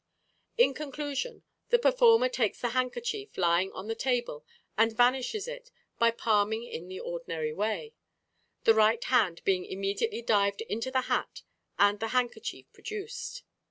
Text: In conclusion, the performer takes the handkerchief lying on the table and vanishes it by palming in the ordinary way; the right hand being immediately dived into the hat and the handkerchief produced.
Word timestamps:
In 0.57 0.73
conclusion, 0.73 1.43
the 1.69 1.77
performer 1.77 2.27
takes 2.27 2.59
the 2.59 2.69
handkerchief 2.69 3.37
lying 3.37 3.71
on 3.73 3.85
the 3.87 3.93
table 3.93 4.43
and 4.75 4.91
vanishes 4.91 5.47
it 5.47 5.69
by 5.99 6.09
palming 6.09 6.63
in 6.63 6.87
the 6.87 6.99
ordinary 6.99 7.53
way; 7.53 7.93
the 8.63 8.73
right 8.73 9.03
hand 9.03 9.43
being 9.43 9.63
immediately 9.63 10.23
dived 10.23 10.61
into 10.61 10.89
the 10.89 11.01
hat 11.01 11.43
and 11.77 11.99
the 11.99 12.07
handkerchief 12.17 12.65
produced. 12.73 13.43